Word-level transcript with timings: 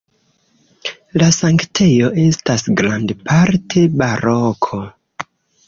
La 1.21 1.27
sanktejo 1.39 2.09
estas 2.23 2.65
grandparte 2.81 3.87
baroko. 4.03 4.85